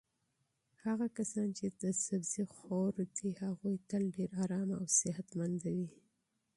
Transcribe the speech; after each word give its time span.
هغه 0.85 1.05
کسان 1.17 1.47
چې 1.57 1.65
سبزي 2.05 2.45
خور 2.55 2.93
دي 3.17 3.29
هغوی 3.43 3.75
تل 3.89 4.03
ډېر 4.15 4.29
ارام 4.43 4.69
او 4.79 4.85
صحتمند 4.99 5.59
وي. 5.75 5.89